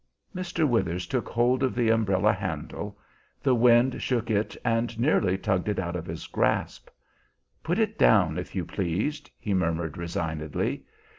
[0.35, 0.67] Mr.
[0.67, 2.97] Withers took hold of the umbrella handle;
[3.43, 6.89] the wind shook it and nearly tugged it out of his grasp.
[7.61, 10.85] "Put it down, if you please," he murmured resignedly.